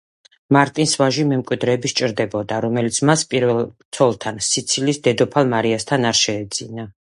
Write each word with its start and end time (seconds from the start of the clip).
მარტინს 0.55 0.93
ვაჟი 1.01 1.25
მემკვიდრეები 1.31 1.91
სჭირდებოდა, 1.91 2.57
რომელიც 2.67 2.97
მას 3.11 3.25
პირველ 3.35 3.61
ცოლთან, 3.99 4.41
სიცილიის 4.49 5.01
დედოფალ 5.09 5.53
მარიასთან 5.53 6.11
არ 6.15 6.23
შეეძინა. 6.23 6.89